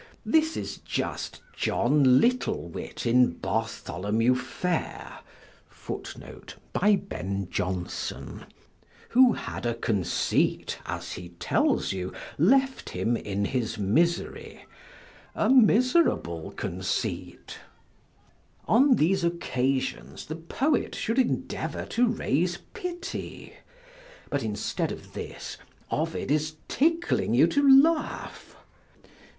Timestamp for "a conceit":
9.67-10.79